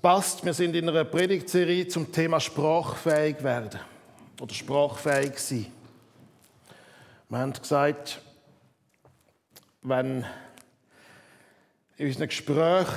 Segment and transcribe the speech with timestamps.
[0.00, 3.80] passt, wir sind in einer Predigtserie zum Thema sprachfähig werden
[4.40, 5.66] oder sprachfähig sein.
[7.28, 8.20] Wir haben gesagt,
[9.82, 10.24] wenn
[11.96, 12.94] in unseren Gesprächen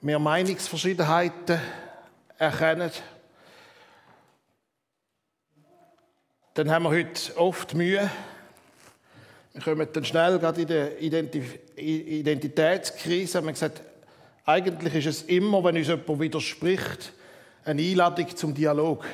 [0.00, 1.60] wir Meinungsverschiedenheiten
[2.38, 2.90] erkennen,
[6.54, 8.10] dann haben wir heute oft Mühe.
[9.52, 11.00] Wir kommen dann schnell gerade in der
[11.76, 13.34] Identitätskrise.
[13.34, 13.82] Wir haben gesagt,
[14.44, 17.12] eigentlich ist es immer, wenn uns jemand widerspricht,
[17.64, 19.04] eine Einladung zum Dialog.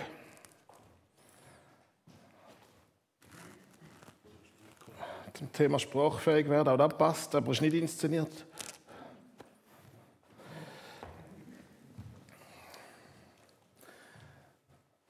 [5.34, 8.44] Zum Thema sprachfähig werden, auch das passt, aber ist nicht inszeniert.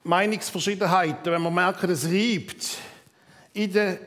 [0.03, 2.77] Meinungsverschiedenheiten, wenn man merkt, es reibt
[3.53, 3.99] in der,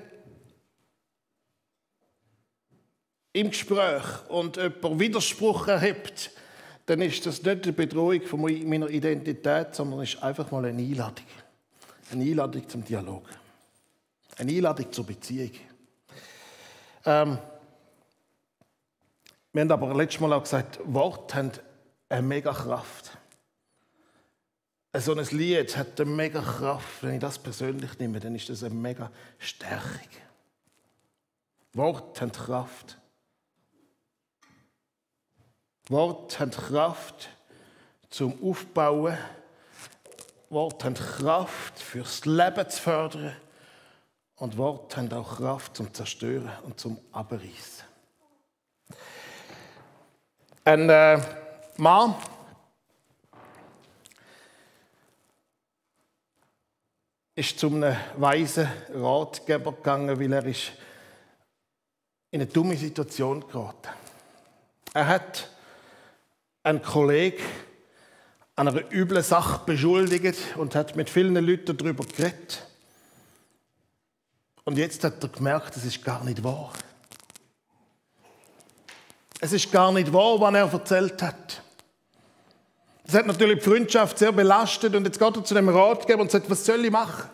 [3.34, 6.30] im Gespräch und jemand Widerspruch erhebt,
[6.86, 11.26] dann ist das nicht eine Bedrohung von meiner Identität, sondern ist einfach mal eine Einladung.
[12.10, 13.28] Eine Einladung zum Dialog.
[14.38, 15.52] Eine Einladung zur Beziehung.
[17.04, 17.38] Ähm,
[19.52, 21.52] wir haben aber letztes Mal auch gesagt, Worte haben
[22.08, 23.18] eine mega Kraft
[25.00, 27.02] so ein Lied hat eine mega Kraft.
[27.02, 30.08] Wenn ich das persönlich nehme, dann ist das eine mega Stärkung.
[31.72, 32.98] Worte haben Kraft.
[35.88, 37.28] Worte haben Kraft
[38.10, 39.18] zum Aufbauen.
[40.48, 43.36] Worte haben Kraft fürs Leben zu fördern.
[44.36, 47.84] Und Worte haben auch Kraft zum Zerstören und zum Abreißen.
[50.64, 51.20] Ein äh,
[51.76, 52.14] Mann,
[57.34, 60.72] ist zu einem weisen Ratgeber gegangen, weil er ist
[62.30, 63.90] in eine dumme Situation geraten.
[64.92, 65.50] Er hat
[66.64, 67.42] einen Kollegen
[68.56, 72.66] an einer üblen Sache beschuldigt und hat mit vielen Leuten darüber geredet.
[74.64, 76.72] Und jetzt hat er gemerkt, es ist gar nicht wahr.
[79.40, 81.62] Es ist gar nicht wahr, was er erzählt hat.
[83.04, 86.30] Das hat natürlich die Freundschaft sehr belastet und jetzt geht er zu dem Ratgeber und
[86.30, 87.28] sagt, was soll ich machen?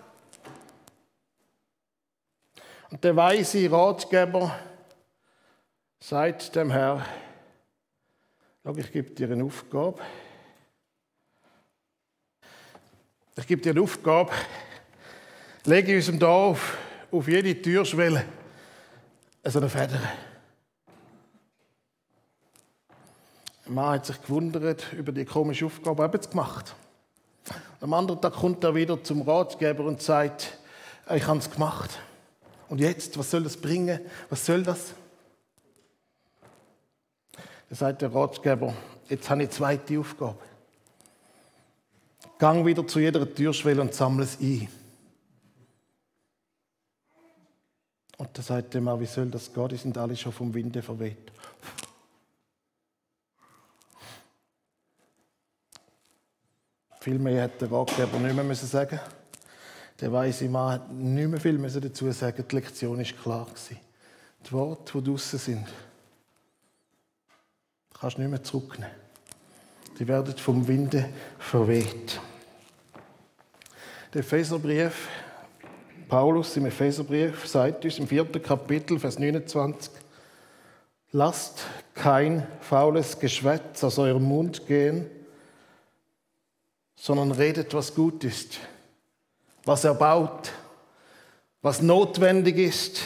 [2.90, 4.58] Und der weise Ratgeber
[6.00, 6.72] sagt dem
[8.62, 10.00] Schau, ich gebe dir eine Aufgabe.
[13.36, 14.32] Ich gebe dir eine Aufgabe,
[15.64, 16.76] lege in unserem Dorf
[17.10, 18.26] auf jede Türschwelle
[19.44, 19.98] so eine Feder.
[23.64, 26.74] Der Mann hat sich gewundert über die komische Aufgabe, er es gemacht.
[27.80, 30.58] Am anderen Tag kommt er wieder zum Ratgeber und sagt,
[31.14, 31.98] ich habe es gemacht.
[32.68, 34.00] Und jetzt, was soll das bringen?
[34.28, 34.92] Was soll das?
[37.72, 38.74] Sagt der Ratgeber,
[39.08, 40.38] jetzt habe ich eine zweite Aufgabe.
[42.36, 44.68] Gang wieder zu jeder Türschwelle und sammle es ein.
[48.16, 49.68] Und da sagt der Mann, wie soll das gehen?
[49.68, 51.32] Die sind alle schon vom Winde verweht.
[57.00, 59.00] Viel mehr hätte der Ratgeber nicht mehr müssen sagen
[60.00, 62.44] Der weise Mann hat nicht mehr viel müssen dazu sagen.
[62.50, 63.46] Die Lektion war klar.
[64.44, 65.66] Die Worte, die draußen sind,
[68.00, 68.94] kannst du nicht mehr zurücknehmen.
[69.98, 72.18] Die werden vom Winde verweht.
[74.14, 75.08] Der Epheserbrief,
[76.08, 79.92] Paulus im Epheserbrief sagt uns im vierten Kapitel, Vers 29,
[81.12, 85.10] Lasst kein faules Geschwätz aus eurem Mund gehen,
[86.94, 88.60] sondern redet, was gut ist,
[89.64, 90.52] was erbaut,
[91.62, 93.02] was notwendig ist,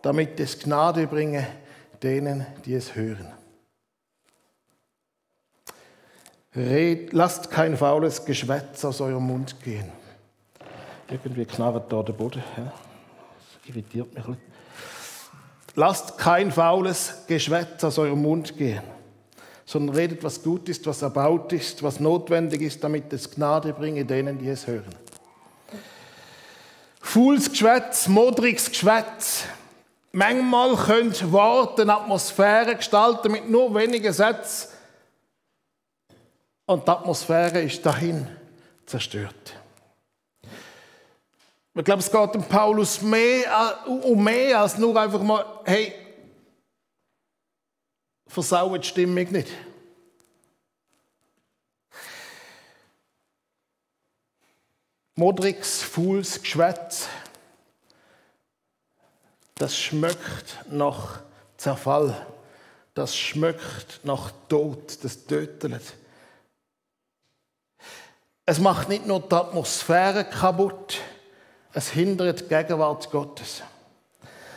[0.00, 1.46] damit es Gnade bringe
[2.02, 3.41] denen, die es hören.
[6.54, 9.90] Red, lasst kein faules Geschwätz aus eurem Mund gehen.
[11.08, 12.42] Irgendwie knarrt da der Boden.
[12.56, 12.64] Ja.
[12.64, 14.52] Das irritiert mich ein bisschen.
[15.74, 18.82] Lasst kein faules Geschwätz aus eurem Mund gehen
[19.72, 24.04] sondern redet, was gut ist, was erbaut ist, was notwendig ist, damit es Gnade bringe
[24.04, 24.94] denen, die es hören.
[27.00, 29.44] Fools Geschwätz, modriges Geschwätz.
[30.12, 34.68] Manchmal können Worte eine Atmosphäre gestalten mit nur wenigen Sätzen.
[36.66, 38.28] Und die Atmosphäre ist dahin
[38.86, 39.54] zerstört.
[41.74, 45.94] Ich glaube, es geht um Paulus mehr, um mehr als nur einfach mal, hey,
[48.26, 49.48] versauen die Stimmung nicht.
[55.14, 57.08] Modrigs, Fuhls, Geschwätz,
[59.54, 61.20] das schmeckt nach
[61.56, 62.26] Zerfall,
[62.94, 65.94] das schmeckt nach Tod, das tötet.
[68.52, 71.00] Es macht nicht nur die Atmosphäre kaputt,
[71.72, 73.62] es hindert die Gegenwart Gottes.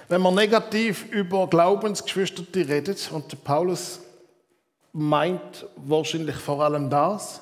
[0.10, 4.02] Wenn man negativ über Glaubensgeschwister redet, und Paulus
[4.92, 7.40] meint wahrscheinlich vor allem das,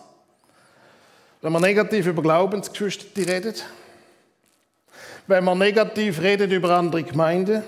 [1.41, 3.65] wenn man negativ über Glaubensgeschwister redet,
[5.25, 7.63] wenn man negativ redet über andere Gemeinden,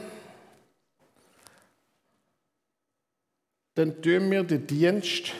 [3.73, 5.31] dann tun wir den Dienst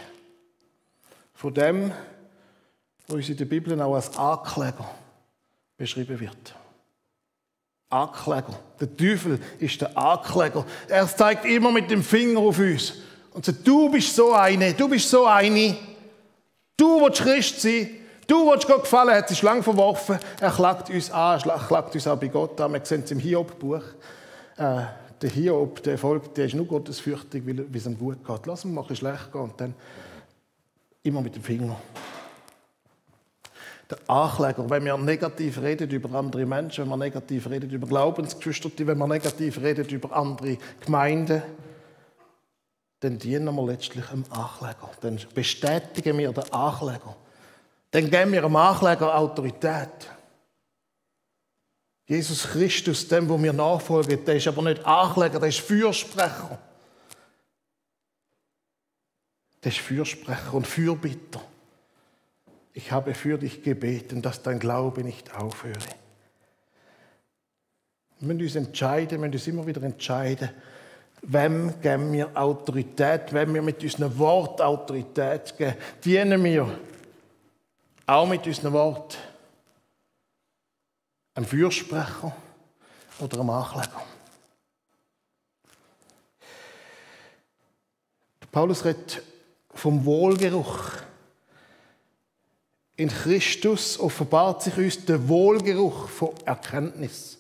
[1.36, 1.94] von dem,
[3.08, 4.90] was in der Bibel auch als Ankläger
[5.78, 6.56] beschrieben wird.
[7.90, 8.60] Ankläger.
[8.80, 10.66] Der Teufel ist der Ankläger.
[10.88, 12.94] Er zeigt immer mit dem Finger auf uns
[13.34, 15.78] und sagt, du bist so eine, du bist so eine.
[16.78, 17.90] Du willst Christ sein,
[18.28, 20.20] du willst Gott gefallen, er hat sich lang verworfen.
[20.42, 22.74] Er klagt uns an, er klagt uns auch bei Gott an.
[22.74, 23.84] Wir sehen es im Hiob-Buch.
[24.58, 24.82] Äh,
[25.22, 28.46] der Hiob, der Volk, der ist nur gottesfürchtig, weil es ihm gut geht.
[28.46, 29.74] Lass ihn mal schlecht gehen und dann
[31.04, 31.78] immer mit dem Finger
[33.90, 38.70] der Ankläger, wenn wir negativ reden über andere Menschen, wenn wir negativ reden über Glaubensgeschwister,
[38.88, 41.44] wenn wir negativ reden über andere Gemeinden,
[43.00, 44.90] dann dienen wir letztlich dem Ankläger.
[45.02, 47.16] Dann bestätigen wir den Ankläger.
[47.92, 50.10] Dann geben wir dem Ankläger Autorität.
[52.08, 56.58] Jesus Christus, dem, wo wir nachfolgen, der ist aber nicht Ankläger, der ist Fürsprecher.
[59.64, 61.42] Der ist Fürsprecher und Fürbitter
[62.76, 65.80] ich habe für dich gebeten, dass dein Glaube nicht aufhöre.
[68.20, 70.50] Wir müssen uns entscheiden, wir müssen uns immer wieder entscheiden,
[71.22, 75.78] wem geben wir Autorität, wem wir mit unserem Wort Autorität geben.
[76.04, 76.78] Dienen wir
[78.06, 79.18] auch mit unserem Wort
[81.34, 82.36] einem Fürsprecher
[83.20, 84.02] oder einem Ankläger.
[88.52, 89.24] Paulus redet
[89.74, 91.05] vom Wohlgeruch.
[92.98, 97.38] In Christus offenbart sich uns der Wohlgeruch von Erkenntnis.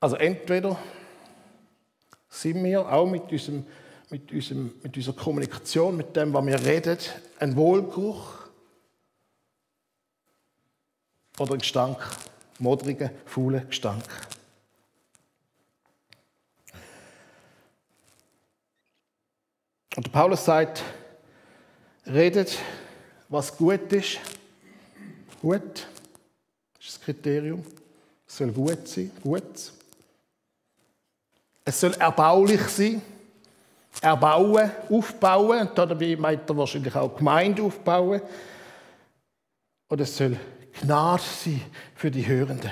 [0.00, 0.78] Also entweder
[2.28, 3.66] sind wir auch mit, unserem,
[4.10, 6.98] mit, unserem, mit unserer Kommunikation, mit dem, was wir reden,
[7.40, 8.34] ein Wohlgeruch
[11.38, 11.98] oder ein Gestank,
[12.58, 14.04] modriger, fauler Gestank.
[19.96, 20.84] Und Paulus sagt,
[22.12, 22.56] redet,
[23.28, 24.18] was gut ist.
[25.40, 25.86] Gut,
[26.80, 27.64] ist das Kriterium.
[28.26, 29.72] Es soll gut sein, gut.
[31.64, 33.02] Es soll erbaulich sein.
[34.00, 35.68] Erbauen, aufbauen.
[35.68, 38.20] Und dabei meint er wahrscheinlich auch Gemeinde aufbauen.
[39.88, 40.36] Und es soll
[40.80, 41.62] Gnade sein
[41.94, 42.70] für die Hörenden.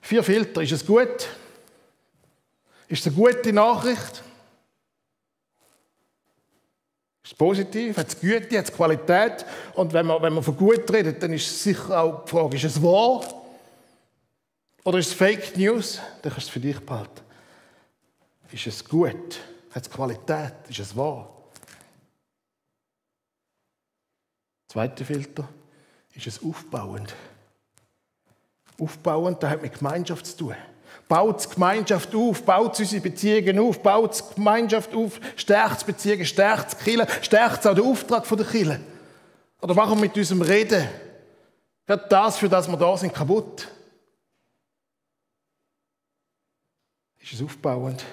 [0.00, 0.62] Vier Filter.
[0.62, 1.28] Ist es gut?
[2.88, 4.22] Ist es eine gute Nachricht?
[7.26, 7.96] Ist es positiv?
[7.96, 8.56] Hat es Güte?
[8.56, 9.44] Hat es Qualität?
[9.74, 12.62] Und wenn man, wenn man von gut redet, dann ist sicher auch die Frage, ist
[12.62, 13.20] es wahr?
[14.84, 16.00] Oder ist es Fake News?
[16.22, 17.20] Dann kannst du es für dich behalten.
[18.52, 19.40] Ist es gut?
[19.72, 20.54] Hat es Qualität?
[20.68, 21.28] Ist es wahr?
[24.68, 25.48] Zweiter Filter.
[26.14, 27.12] Ist es aufbauend?
[28.78, 30.54] Aufbauend, das hat mit Gemeinschaft zu tun.
[31.08, 36.26] Baut die Gemeinschaft auf, baut unsere Beziehungen auf, baut die Gemeinschaft auf, stärkt die Beziehungen,
[36.26, 38.80] stärkt die Kirche, stärkt auch den Auftrag der Kirche.
[39.60, 40.88] Oder wir mit unserem Reden
[41.86, 43.68] wird das, für das wir da sind, kaputt?
[47.20, 48.04] Ist es aufbauend?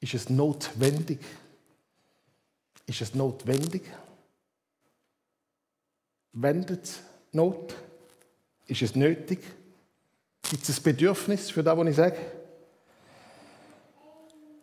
[0.00, 1.20] Ist es notwendig?
[2.86, 3.82] Ist es notwendig?
[6.32, 6.88] Wendet
[7.32, 7.74] Not?
[8.66, 9.40] Ist es nötig?
[10.50, 12.16] Gibt es ein Bedürfnis für das, was ich sage?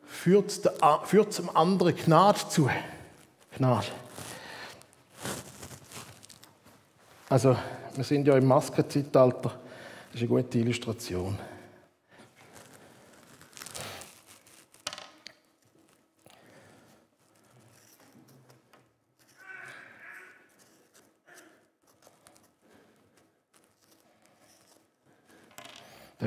[0.06, 0.74] Führt, der,
[1.06, 2.70] führt dem anderen Gnade zu.
[3.56, 3.88] Gnade.
[7.30, 7.56] Also,
[7.96, 9.50] wir sind ja im Maskenzeitalter.
[10.12, 11.40] Das ist eine gute Illustration.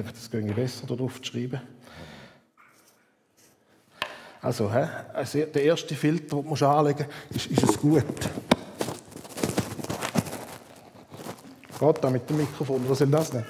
[0.00, 1.60] Denke, das ginge besser, darauf zu schreiben.
[4.40, 8.04] Also, also, der erste Filter, den du anlegen musst, ist, ist es gut?
[11.78, 12.88] Geht da mit dem Mikrofon?
[12.88, 13.44] Was soll das denn?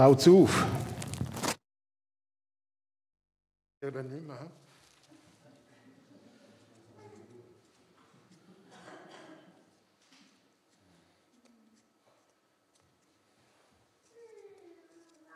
[0.00, 0.66] Baut's auf.
[3.82, 4.50] Ja, nicht mehr.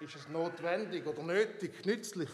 [0.00, 2.30] Ist es notwendig oder nötig, nützlich?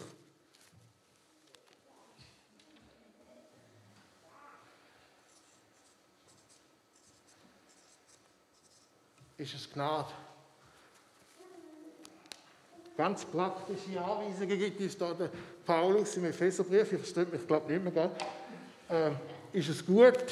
[9.37, 10.30] Ist es Gnade?
[13.01, 15.31] Ganz praktische Anweisungen gibt es da der
[15.65, 18.11] Paulus im Epheserbrief, ich verstehe mich glaube nicht mehr?
[18.87, 20.23] Äh, ist es gut?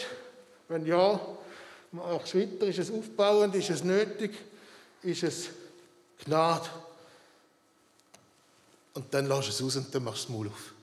[0.67, 1.19] Wenn ja,
[1.91, 2.67] machst du weiter?
[2.67, 3.55] Ist es aufbauend?
[3.55, 4.37] Ist es nötig?
[5.01, 5.49] Ist es
[6.23, 6.69] Gnade?
[8.93, 10.73] Und dann lass es aus und dann machst du das Maul auf.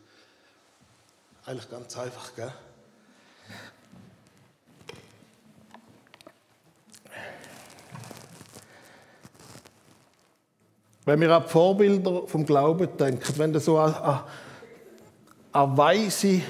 [1.44, 2.52] Eigentlich ganz einfach, gell?
[11.06, 14.20] Wenn wir an die Vorbilder vom Glauben denken, wenn du so an, an,
[15.52, 16.40] an weise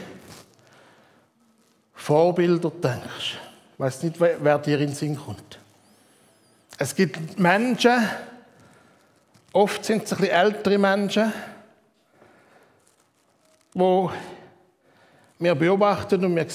[1.92, 3.38] Vorbilder denkst,
[3.74, 5.58] ich weiß nicht, wer, wer dir in den Sinn kommt.
[6.78, 8.08] Es gibt Menschen,
[9.52, 11.30] oft sind es ein bisschen ältere Menschen,
[13.74, 14.10] wo
[15.38, 16.46] wir beobachten und wir,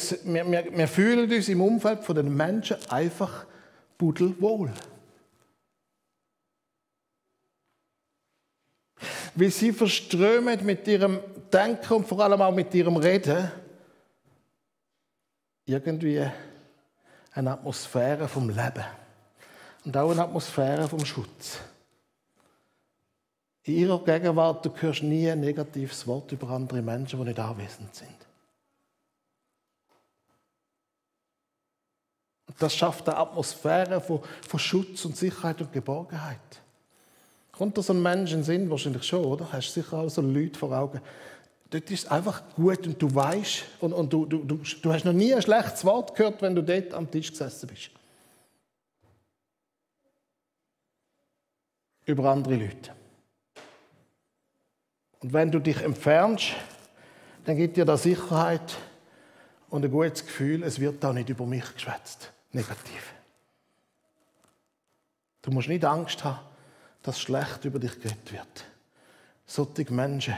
[0.52, 3.46] wir, wir fühlen uns im Umfeld von den Menschen einfach
[4.00, 4.72] pudelwohl.
[9.36, 11.20] Wie sie verströmen mit ihrem
[11.52, 13.52] Denken und vor allem auch mit ihrem Reden
[15.66, 16.26] irgendwie
[17.34, 18.84] eine Atmosphäre vom Leben
[19.86, 21.60] und auch eine Atmosphäre vom Schutz.
[23.64, 27.94] In ihrer Gegenwart, du hörst nie ein negatives Wort über andere Menschen, die nicht anwesend
[27.94, 28.10] sind.
[32.60, 36.62] Das schafft eine Atmosphäre von, von Schutz und Sicherheit und Geborgenheit.
[37.52, 38.70] Kommt da so ein Mensch in Sinn?
[38.70, 39.52] Wahrscheinlich schon, oder?
[39.52, 41.02] Hast du sicher auch so Leute vor Augen.
[41.70, 45.06] Dort ist es einfach gut und du weißt und, und du, du, du, du hast
[45.06, 47.92] noch nie ein schlechtes Wort gehört, wenn du dort am Tisch gesessen bist.
[52.06, 52.92] Über andere Leute.
[55.22, 56.54] Und wenn du dich entfernst,
[57.46, 58.78] dann gibt dir das Sicherheit
[59.70, 62.34] und ein gutes Gefühl, es wird auch nicht über mich geschwätzt.
[62.52, 63.14] Negativ.
[65.42, 66.40] Du musst nicht Angst haben,
[67.04, 68.66] dass schlecht über dich geredet wird.
[69.46, 70.36] Solche Menschen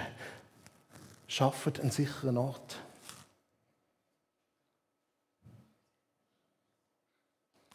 [1.28, 2.78] schaffen einen sicheren Ort.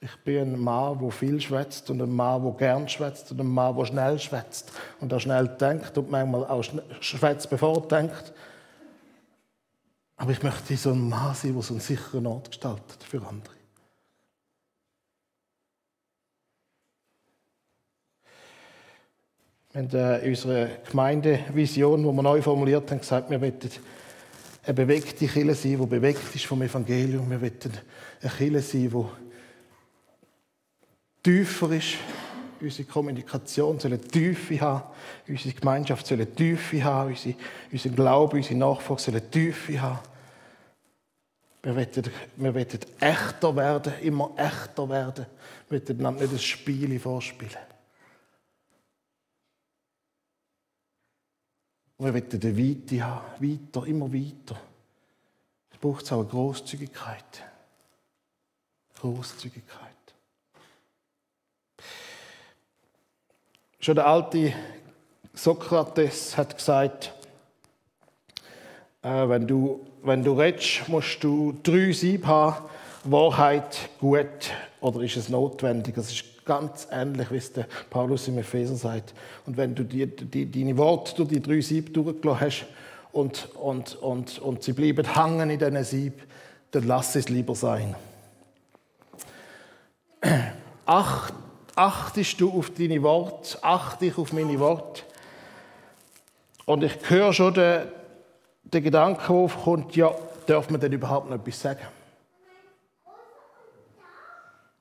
[0.01, 3.49] Ich bin ein Mann, der viel schwätzt und ein Mann, der gern schwätzt und ein
[3.49, 6.65] Mann, der schnell schwätzt und der schnell denkt und manchmal auch
[7.01, 8.33] schwätzt, bevor er denkt.
[10.17, 13.58] Aber ich möchte so ein Mann sein, der so einen sicheren Ort gestaltet für andere.
[19.71, 19.91] Wir haben
[20.25, 23.59] äh, unsere Gemeindevision, die wir neu formuliert haben, gesagt, wir wollen
[24.65, 27.29] eine bewegte Kirche sein, die bewegt ist vom Evangelium.
[27.29, 27.53] Wir wollen
[28.23, 29.05] eine Kirche sein, die
[31.23, 31.97] tiefer ist.
[32.61, 34.85] Unsere Kommunikation soll eine Tiefe haben.
[35.29, 37.11] Unsere Gemeinschaft soll eine Tiefe haben.
[37.11, 37.35] Unsere,
[37.71, 39.99] unser Glaube, unsere Nachfolge soll eine Tiefe haben.
[41.63, 42.69] Wir wollen, wir wollen
[43.01, 45.27] echter werden, immer echter werden.
[45.69, 47.78] Wir wollen nicht ein Spiel vorspielen.
[51.99, 54.61] Und wir wollen eine Weite haben, weiter, immer weiter.
[55.73, 57.43] Es braucht auch eine Großzügigkeit.
[59.01, 59.89] Großzügigkeit.
[63.81, 64.53] Schon der alte
[65.35, 67.13] Sokrates hat gesagt,
[69.03, 72.65] äh, wenn, du, wenn du redest, musst du drei Sieb haben.
[73.05, 75.95] Wahrheit, gut oder ist es notwendig?
[75.95, 79.13] Das ist ganz ähnlich, wie es der Paulus im Epheser sagt.
[79.47, 82.67] Und wenn du die, die, deine Worte durch die drei Sieb durchgelassen hast
[83.13, 86.23] und, und, und, und sie bleiben hängen in diesen Sieb,
[86.71, 87.95] dann lass es lieber sein.
[90.87, 91.35] Acht,
[91.75, 95.03] achtest du auf deine Worte, achte ich auf meine Worte.
[96.65, 97.83] Und ich höre schon den,
[98.65, 100.15] den Gedanken, der aufkommt, ja,
[100.47, 101.87] darf man denn überhaupt noch etwas sagen?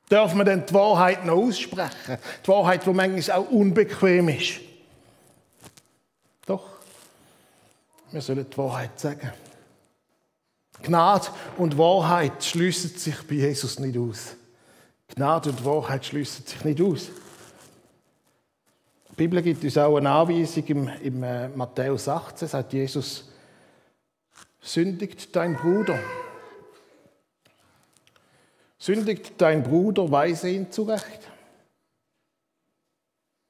[0.10, 2.18] Darf man denn die Wahrheit noch aussprechen?
[2.44, 4.62] Die Wahrheit, die manchmal auch unbequem ist.
[6.46, 6.64] Doch,
[8.12, 9.32] wir sollen die Wahrheit sagen.
[10.82, 14.36] Gnade und Wahrheit schließen sich bei Jesus nicht aus.
[15.14, 17.10] Gnade und Wahrheit schließen sich nicht aus.
[19.10, 23.30] Die Bibel gibt uns auch eine Anweisung im, im äh, Matthäus 18, sagt Jesus,
[24.62, 26.00] sündigt dein Bruder.
[28.79, 31.19] Sündigt dein Bruder, weise ihn zurecht.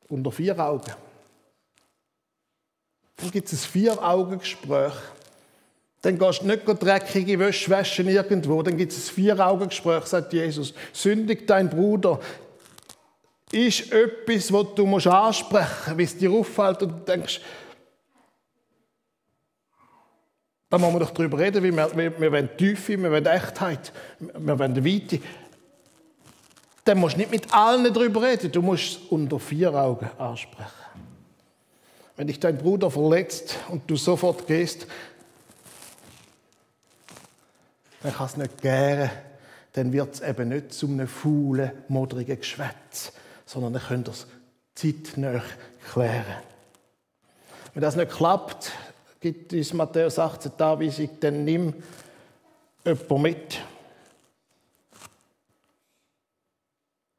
[0.10, 0.93] Unter vier Augen.
[3.17, 4.93] Dann gibt es ein Vier-Augen-Gespräch.
[6.01, 8.62] Dann gehst du nicht dreckige Wäsche waschen irgendwo.
[8.62, 10.74] Dann gibt es ein Vier-Augen-Gespräch, sagt Jesus.
[10.93, 12.19] Sündig dein Bruder.
[13.51, 17.41] Ist etwas, was du ansprechen musst, wie es dir auffällt und du denkst,
[20.69, 23.93] da müssen wir doch drüber reden, weil wir, wir, wir wollen Tiefe, wir wollen Echtheit,
[24.19, 25.19] wir wollen Weite.
[26.83, 30.71] Dann musst du nicht mit allen darüber reden, du musst es unter vier Augen ansprechen.
[32.15, 34.88] Wenn dich dein Bruder verletzt und du sofort gehst,
[38.01, 39.09] dann kann es nicht gären,
[39.74, 43.13] dann wird es eben nicht zu einem faulen, modrigen Geschwätz,
[43.45, 44.27] sondern dann könnt ihr es
[44.75, 45.41] zeitnah
[45.91, 46.25] klären.
[47.74, 48.71] Wenn das nicht klappt,
[49.19, 51.74] gibt uns Matthäus 18 die Anweisung, dann nimm
[52.86, 53.62] jemanden mit.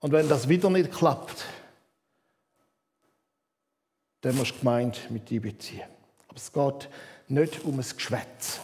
[0.01, 1.45] Und wenn das wieder nicht klappt,
[4.21, 5.89] dann musst du die Gemeinde mit einbeziehen.
[6.29, 6.89] Aber es geht
[7.29, 8.61] nicht um ein Geschwätz.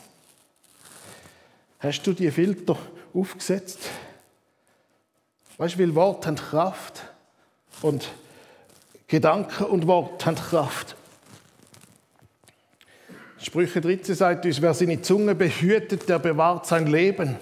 [1.81, 2.79] Hast du die Filter
[3.13, 3.81] aufgesetzt?
[5.59, 7.03] Weißt du, weil Worte haben Kraft
[7.83, 8.09] und
[9.07, 10.97] Gedanken und Worte haben Kraft.
[13.45, 17.37] Sprüche 13 sagt uns, wer seine Zunge behütet, der bewahrt sein Leben.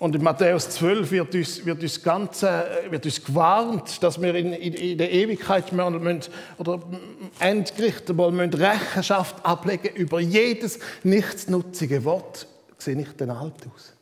[0.00, 4.52] Und in Matthäus 12 wird uns, wird uns, Ganze, wird uns gewarnt, dass wir in,
[4.52, 6.22] in, in der Ewigkeit müssen,
[6.58, 6.82] oder
[7.38, 12.48] Endgericht mal müssen Rechenschaft ablegen über jedes nichtsnutzige Wort.
[12.76, 13.92] Sehe ich denn alt aus?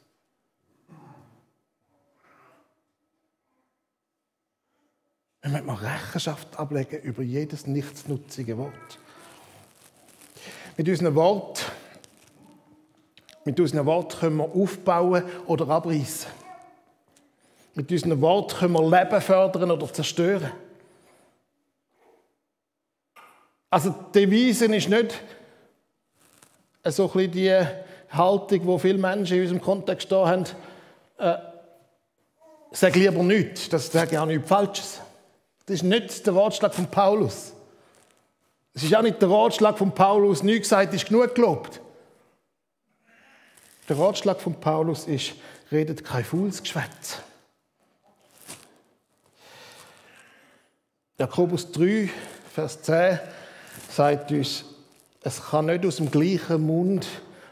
[5.42, 8.99] Wir müssen mal Rechenschaft ablegen über jedes nichtsnutzige Wort.
[10.76, 11.64] Mit unseren Worten
[13.45, 16.31] mit unseren Worten können wir aufbauen oder abreißen.
[17.75, 20.50] Mit unseren Worten können wir Leben fördern oder zerstören.
[23.68, 25.20] Also die Devise ist nicht
[26.85, 27.53] so ein die
[28.11, 30.44] Haltung, die viele Menschen in unserem Kontext da haben.
[31.18, 31.37] Äh,
[32.70, 35.01] sag lieber nichts, das sage ich auch nichts Falsches.
[35.66, 37.54] Das ist nicht der Ratschlag von Paulus.
[38.74, 41.80] Es ist auch nicht der Ratschlag von Paulus, nichts gesagt ist genug gelobt.
[43.88, 45.34] Der Ratschlag von Paulus ist,
[45.70, 47.18] redet kein Fuhlsgeschwätz.
[51.18, 52.10] Jakobus 3,
[52.52, 53.20] Vers 10
[53.90, 54.64] sagt uns,
[55.22, 57.06] es kann nicht aus dem gleichen Mund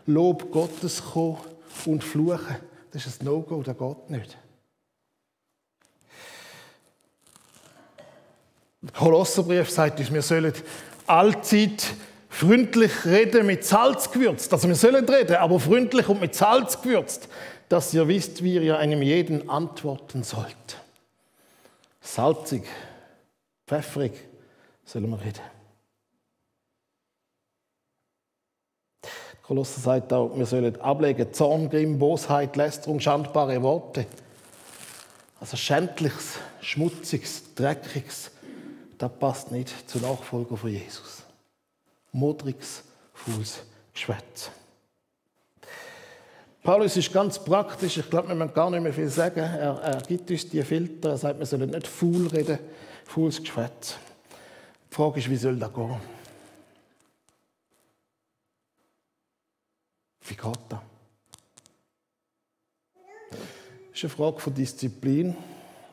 [0.06, 1.38] Lob Gottes kommen
[1.86, 2.56] und Fluchen.
[2.90, 4.36] Das ist ein No-Go, das geht nicht.
[8.82, 10.52] Der Kolosserbrief sagt uns, wir sollen
[11.06, 11.94] allzeit
[12.28, 14.52] freundlich reden mit Salz gewürzt.
[14.52, 17.28] Also wir sollen reden, aber freundlich und mit Salz gewürzt,
[17.68, 20.80] dass ihr wisst, wie ihr einem jeden antworten sollt.
[22.00, 22.64] Salzig,
[23.66, 24.12] pfeffrig
[24.84, 25.40] sollen wir reden.
[29.42, 34.06] Kolosser sagt auch, wir sollen ablegen Zorn, Grimm, Bosheit, Lästerung, schandbare Worte.
[35.40, 38.31] Also schändliches, schmutziges, dreckiges,
[39.02, 41.24] das passt nicht zu Nachfolger von Jesus.
[42.12, 44.48] Modriges, faules Geschwätz.
[46.62, 49.40] Paulus ist ganz praktisch, ich glaube, wir müssen gar nicht mehr viel sagen.
[49.40, 52.60] Er, er gibt uns die Filter, er sagt, wir sollen nicht faul reden,
[53.04, 53.96] faules Geschwätz.
[54.88, 56.00] Die Frage ist, wie soll das gehen?
[60.20, 60.78] Wie geht das?
[63.30, 63.38] Das
[63.94, 65.36] ist eine Frage von Disziplin,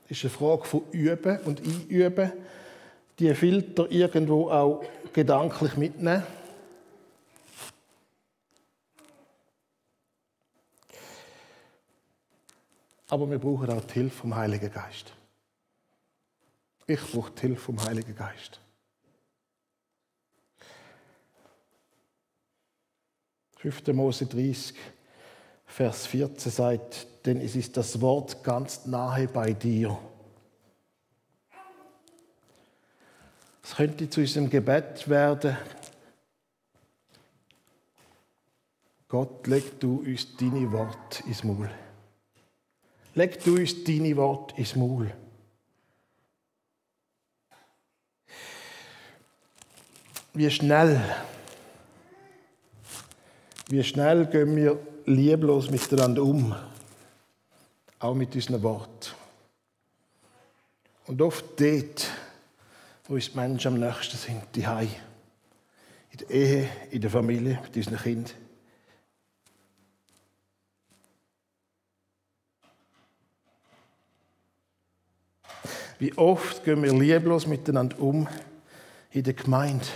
[0.07, 2.33] das ist eine Frage von Üben und Einüben
[3.19, 6.23] die Filter irgendwo auch gedanklich mitnehmen.
[13.09, 15.13] Aber wir brauchen auch die Hilfe vom Heiligen Geist.
[16.85, 18.59] Ich brauche die Hilfe vom Heiligen Geist.
[23.57, 23.87] 5.
[23.87, 24.73] Mose 30,
[25.65, 29.97] Vers 14 sagt, denn es ist das Wort ganz nahe bei dir
[33.69, 35.55] Es könnte zu unserem Gebet werden.
[39.07, 41.69] Gott, leg du uns deine Worte ins Maul.
[43.13, 45.13] Leg du uns deine Worte ins Maul.
[50.33, 50.99] Wie schnell,
[53.67, 56.55] wie schnell gehen wir lieblos miteinander um,
[57.99, 59.11] auch mit unseren Worten.
[61.05, 62.07] Und oft dort,
[63.09, 64.43] wo ist die Menschen am nächsten sind?
[64.53, 64.87] Die Hei.
[66.11, 68.33] In der Ehe, in der Familie, mit unseren Kindern.
[75.97, 78.27] Wie oft gehen wir lieblos miteinander um
[79.09, 79.87] in der Gemeinde?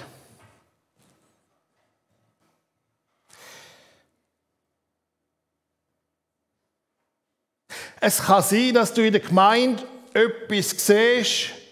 [8.01, 9.83] Es kann sein, dass du in der Gemeinde
[10.15, 11.62] etwas siehst,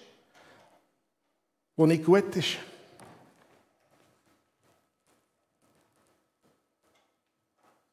[1.82, 2.58] was nicht gut ist.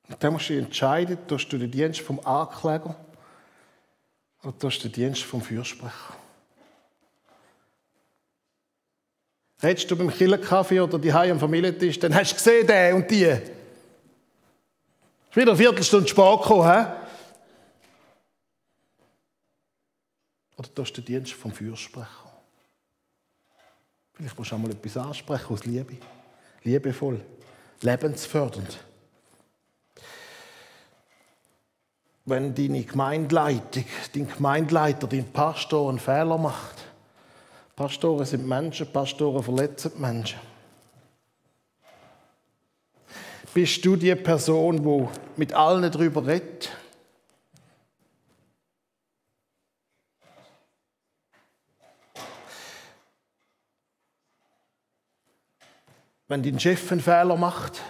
[0.09, 2.97] Und dann musst du dich entscheiden, tust du den Dienst vom Ankläger
[4.43, 6.17] oder tust du den Dienst vom Fürsprecher.
[9.63, 13.25] Redest du beim Killerkaffee oder die am Familientisch, dann hast du gesehen, der und die.
[13.25, 13.43] Ist
[15.35, 16.87] wieder eine Viertelstunde spät gekommen, he?
[20.57, 22.28] Oder tust du den Dienst vom Fürsprecher?
[24.19, 25.97] Vielleicht musst du auch mal etwas ansprechen aus Liebe.
[26.65, 27.21] Liebevoll,
[27.81, 28.79] lebensfördernd.
[32.29, 36.85] wenn deine Gemeindeleitung, dein Gemeindeleiter, dein Pastor einen Fehler macht.
[37.75, 40.39] Pastoren sind Menschen, Pastoren verletzen Menschen.
[43.55, 46.71] Bist du die Person, die mit allen darüber redet?
[56.29, 57.81] Wenn dein Chef einen Fehler macht,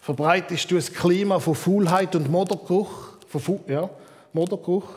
[0.00, 3.18] verbreitest du ein Klima von Faulheit und Modergeruch.
[3.28, 3.88] Von ja,
[4.32, 4.88] Modergeruch.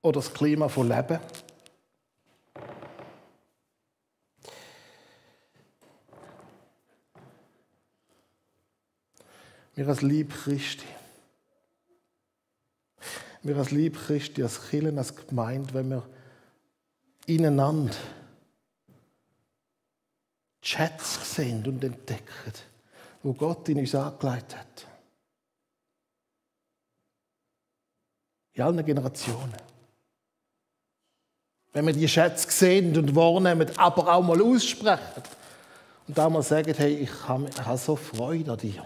[0.00, 1.20] Oder das Klima von Leben.
[9.74, 10.86] Wir als Lieb Christi,
[13.42, 16.02] wir als Lieb Christi, als Kirchen, als Gemeinde, wenn wir
[17.26, 17.94] ineinander
[20.66, 22.52] Schätze sehen und entdecken,
[23.22, 24.86] wo Gott in uns angelegt hat.
[28.54, 29.54] In allen Generationen.
[31.72, 35.22] Wenn wir die Schätze sehen und wahrnehmen, aber auch mal aussprechen
[36.08, 38.84] und auch mal sagen, hey, ich habe so Freude an dir.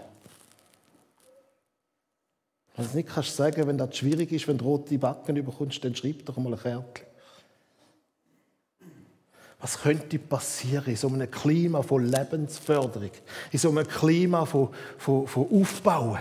[2.75, 5.83] Wenn du es nicht kannst sagen, wenn das schwierig ist, wenn du rote Backen überkommst,
[5.83, 7.10] dann schreib doch mal ein Kärtchen.
[9.61, 13.11] Was könnte passieren in so einem Klima von Lebensförderung,
[13.51, 16.19] in so einem Klima von, von, von Aufbauen?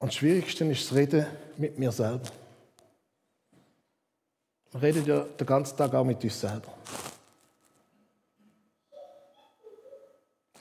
[0.00, 2.28] Und das Schwierigste ist das Reden mit mir selber.
[4.72, 6.79] Wir reden ja den ganzen Tag auch mit uns selber.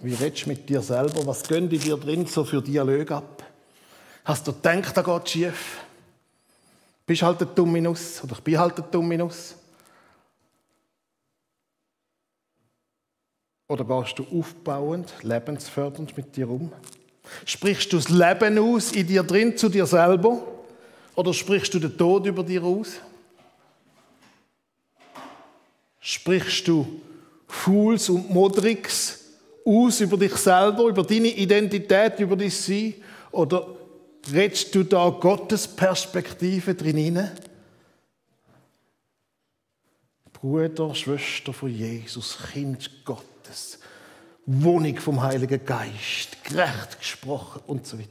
[0.02, 1.26] Wie redest du mit dir selber?
[1.26, 3.44] Was gehen dir drin so für Dialog ab?
[4.24, 5.80] Hast du gedacht, da geht schief?
[7.06, 9.56] Bist halt ein Dumminus oder ich bin halt ein Dumminus?
[13.68, 16.72] Oder gehst du aufbauend, lebensfördernd mit dir um?
[17.46, 20.42] Sprichst du das Leben aus in dir drin zu dir selber?
[21.16, 22.94] Oder sprichst du den Tod über dir aus?
[26.00, 27.02] Sprichst du
[27.48, 29.29] Fools und Modrix
[29.66, 32.96] aus über dich selber, über deine Identität, über dein Sein?
[33.32, 33.68] Oder
[34.32, 37.32] redest du da Gottes Perspektive drin hinein?
[40.34, 43.80] Bruder, Schwester von Jesus, Kind Gottes.
[44.52, 48.10] Wohnung vom Heiligen Geist, gerecht gesprochen und so weiter.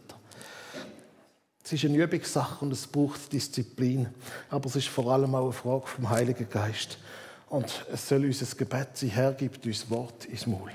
[1.64, 4.08] Es ist eine Übungssache und es braucht Disziplin,
[4.48, 6.98] aber es ist vor allem auch eine Frage vom Heiligen Geist.
[7.48, 10.70] Und es soll unser Gebet sein, Herr, gibt uns Wort ins Maul.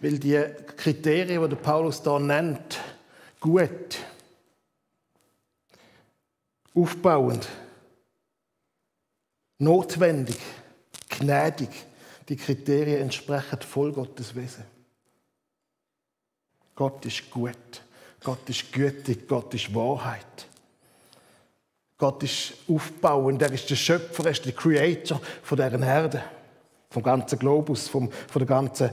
[0.00, 0.42] Weil die
[0.76, 2.80] Kriterien, die Paulus da nennt,
[3.40, 3.98] gut,
[6.74, 7.48] aufbauend,
[9.58, 10.38] notwendig,
[11.08, 11.70] gnädig,
[12.28, 14.64] die Kriterien entsprechen voll Gottes Wesen.
[16.74, 17.82] Gott ist gut.
[18.22, 19.28] Gott ist gütig.
[19.28, 20.48] Gott ist Wahrheit.
[21.96, 23.40] Gott ist aufbauend.
[23.42, 26.24] Er ist der Schöpfer, er ist der Creator von deren Erde.
[26.94, 28.90] Vom ganzen Globus, vom, von der ganzen,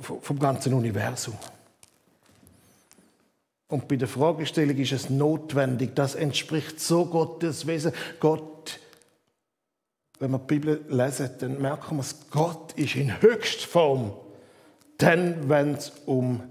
[0.00, 1.34] vom, ganzen Universum.
[3.68, 7.92] Und bei der Fragestellung ist es notwendig, das entspricht so Gottes Wesen.
[8.20, 8.78] Gott
[10.18, 14.12] wenn wir die Bibel lesen, dann merken wir es, Gott ist in Höchstform.
[14.98, 16.42] Dann, wenn es um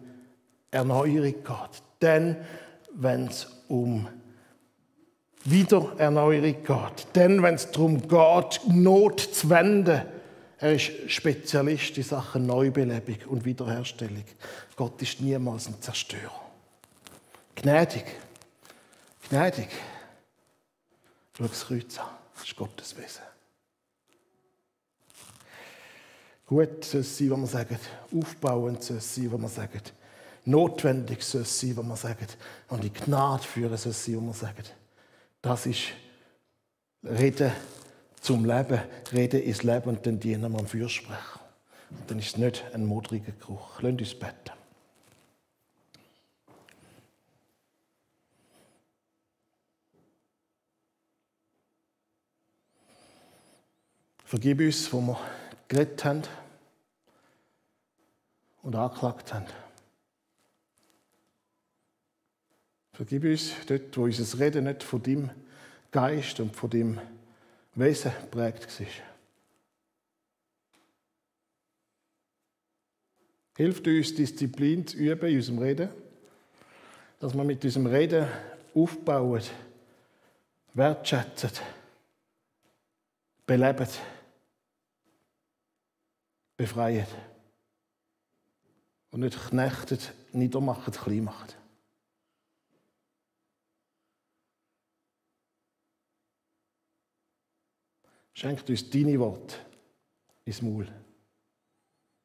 [0.72, 1.82] Erneuerung geht.
[2.00, 2.38] Dann,
[2.94, 4.08] wenn es um
[5.50, 7.08] Wiedererneuerung geht.
[7.14, 10.02] Dann, wenn es darum geht, Not zu wenden.
[10.60, 14.26] Er ist Spezialist in Sachen Neubelebung und Wiederherstellung.
[14.76, 16.42] Gott ist niemals ein Zerstörer.
[17.56, 18.06] Gnädig.
[19.30, 19.70] Gnädig.
[21.38, 22.08] Schau das Kreuz an.
[22.34, 23.22] Das ist Gottes Wesen.
[26.46, 27.80] Gut soll es sein, was man sagt.
[28.16, 29.94] Aufbauend soll es sein, was man sagt.
[30.46, 32.38] Notwendig soll es sein, was man sagt.
[32.70, 34.74] Und die Gnade führen soll es sein, was man sagt.
[35.48, 35.94] Das ist
[37.06, 37.54] Reden
[38.20, 38.82] zum Leben,
[39.14, 41.40] Reden ins Leben und dann dienen wir am Fürsprecher.
[41.90, 43.82] Und dann ist es nicht ein modriger Geruch.
[43.82, 44.52] Lasst uns beten.
[54.26, 55.18] Vergib uns, wo wir
[55.70, 56.24] geredet haben
[58.64, 59.46] und angeklagt haben.
[62.98, 65.30] Vergib uns dort, wo unser Reden nicht von deinem
[65.92, 67.00] Geist und von deinem
[67.76, 68.88] Wesen prägt war.
[73.56, 75.90] Hilft uns, Disziplin zu üben in unserem Reden,
[77.20, 78.28] dass wir mit unserem Reden
[78.74, 79.44] aufbauen,
[80.74, 81.52] wertschätzen,
[83.46, 83.90] beleben,
[86.58, 87.06] befreien
[89.12, 91.67] und nicht knechtet, niedermachen, klein machen.
[98.38, 99.56] Schenkt uns deine Worte
[100.46, 100.88] ins Maul.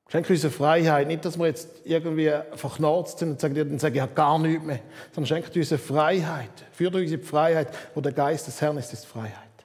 [0.08, 1.06] Schenkt uns eine Freiheit.
[1.06, 4.62] Nicht, dass wir jetzt irgendwie verknarzt sind und sagen, dann sage ich, ich gar nichts
[4.62, 4.82] mehr.
[5.10, 6.66] Sondern schenkt uns eine Freiheit.
[6.72, 9.64] Führt uns in die Freiheit, wo der Geist des Herrn ist, ist Freiheit.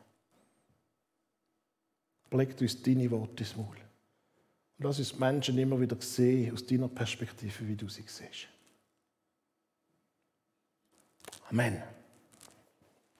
[2.31, 3.75] Legt uns deine Worte ins Maul.
[4.77, 8.47] Und lass uns Menschen immer wieder sehen, aus deiner Perspektive, wie du sie siehst.
[11.49, 11.83] Amen.